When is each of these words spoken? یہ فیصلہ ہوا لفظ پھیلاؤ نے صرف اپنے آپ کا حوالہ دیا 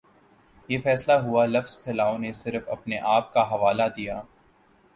یہ 0.69 0.79
فیصلہ 0.79 1.13
ہوا 1.23 1.45
لفظ 1.45 1.77
پھیلاؤ 1.83 2.17
نے 2.17 2.31
صرف 2.33 2.69
اپنے 2.69 2.99
آپ 3.09 3.31
کا 3.33 3.43
حوالہ 3.51 3.83
دیا 3.95 4.21